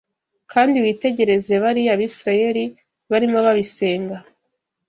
kandi 0.51 0.75
witegereze 0.83 1.53
bariya 1.63 1.93
Bisirayeli 1.99 2.63
barimo 3.11 3.37
babisenga 3.45 4.17